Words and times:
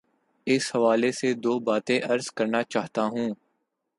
اس 0.47 0.75
حوالے 0.75 1.11
سے 1.11 1.33
دو 1.33 1.53
باتیں 1.59 1.99
عرض 2.09 2.29
کرنا 2.31 2.61
چاہتا 2.63 3.03
ہوں۔ 3.05 3.29